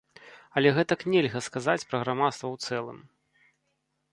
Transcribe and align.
Але 0.61 0.69
гэтак 0.77 1.03
нельга 1.15 1.39
сказаць 1.49 1.85
пра 1.91 1.97
грамадства 2.05 2.47
ў 2.55 2.69
цэлым. 2.69 2.99